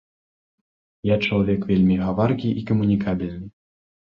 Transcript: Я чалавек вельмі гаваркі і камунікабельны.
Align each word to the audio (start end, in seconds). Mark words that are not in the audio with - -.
Я 1.09 1.17
чалавек 1.27 1.61
вельмі 1.73 1.99
гаваркі 2.07 2.49
і 2.63 2.67
камунікабельны. 2.71 3.47